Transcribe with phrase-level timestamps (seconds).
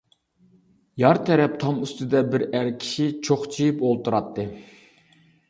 [1.03, 4.49] يار تەرەپ تام ئۈستىدە بىر ئەر كىشى چوقچىيىپ ئولتۇراتتى.